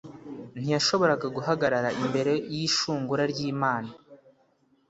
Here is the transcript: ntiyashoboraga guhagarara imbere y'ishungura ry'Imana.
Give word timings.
ntiyashoboraga 0.59 1.27
guhagarara 1.35 1.89
imbere 2.03 2.33
y'ishungura 2.53 3.23
ry'Imana. 3.31 3.91